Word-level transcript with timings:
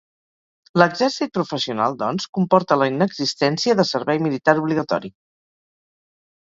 L'exèrcit 0.81 1.33
professional, 1.39 1.97
doncs, 2.01 2.27
comporta 2.39 2.79
la 2.85 2.89
inexistència 2.95 3.77
de 3.83 3.89
servei 3.93 4.25
militar 4.27 4.61
obligatori. 4.65 5.15